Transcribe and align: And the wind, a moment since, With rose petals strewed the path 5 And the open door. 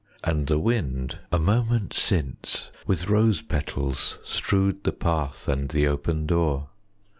And 0.23 0.47
the 0.47 0.57
wind, 0.57 1.19
a 1.31 1.37
moment 1.37 1.93
since, 1.93 2.71
With 2.87 3.07
rose 3.07 3.41
petals 3.43 4.17
strewed 4.23 4.83
the 4.83 4.91
path 4.91 5.45
5 5.45 5.53
And 5.55 5.69
the 5.69 5.85
open 5.85 6.25
door. 6.25 6.69